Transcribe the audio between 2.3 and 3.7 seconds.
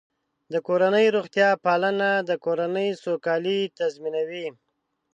کورنۍ سوکالي